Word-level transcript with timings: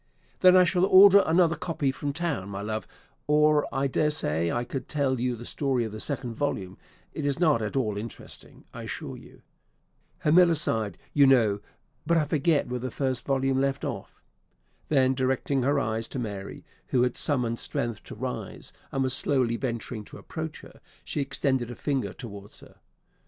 "Then 0.39 0.57
I 0.57 0.63
shall 0.63 0.85
order 0.87 1.21
another 1.27 1.55
copy 1.55 1.91
from 1.91 2.11
town, 2.11 2.49
my 2.49 2.63
love; 2.63 2.87
or 3.27 3.67
I 3.71 3.85
daresay 3.85 4.51
I 4.51 4.63
could 4.63 4.87
tell 4.89 5.19
you 5.19 5.35
the 5.35 5.45
story 5.45 5.83
of 5.83 5.91
the 5.91 5.99
second 5.99 6.33
volume: 6.33 6.79
it 7.13 7.23
is 7.23 7.39
not 7.39 7.61
at 7.61 7.75
all 7.75 7.97
interesting, 7.99 8.63
I 8.73 8.81
assure 8.85 9.15
you. 9.15 9.43
Hermilisde, 10.23 10.97
you 11.13 11.27
know 11.27 11.59
but 12.07 12.17
I 12.17 12.25
forget 12.25 12.65
where 12.67 12.79
the 12.79 12.89
first 12.89 13.27
volume 13.27 13.61
left 13.61 13.85
off." 13.85 14.23
Then 14.89 15.13
directing 15.13 15.61
her 15.61 15.79
eyes 15.79 16.07
to 16.07 16.17
Mary, 16.17 16.65
who 16.87 17.03
had 17.03 17.15
summoned 17.15 17.59
strength 17.59 18.01
to 18.05 18.15
rise, 18.15 18.73
and 18.91 19.03
was 19.03 19.13
slowly 19.13 19.55
venturing 19.55 20.03
to 20.05 20.17
approach 20.17 20.61
her, 20.61 20.81
she 21.03 21.21
extended 21.21 21.69
a 21.69 21.75
finger 21.75 22.11
towards 22.11 22.61
her. 22.61 22.77